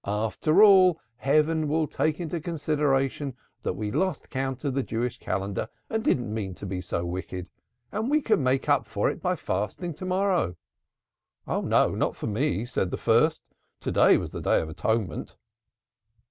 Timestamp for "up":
8.67-8.87